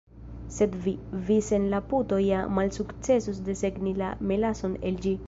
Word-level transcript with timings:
Sed 0.53 0.77
vi, 0.85 0.93
vi 1.27 1.35
sen 1.49 1.67
la 1.75 1.81
puto 1.91 2.19
ja 2.29 2.39
malsukcesus 2.55 3.43
desegni 3.51 3.95
la 4.01 4.13
melason 4.33 4.79
el 4.91 4.99
ĝi!" 5.07 5.19